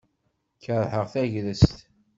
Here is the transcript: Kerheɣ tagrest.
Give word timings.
Kerheɣ 0.63 1.05
tagrest. 1.13 1.75